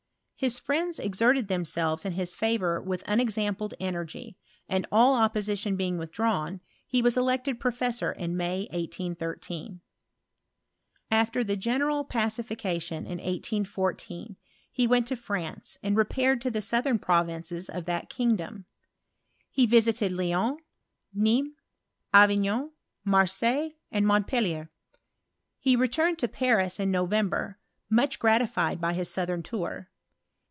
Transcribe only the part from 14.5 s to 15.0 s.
he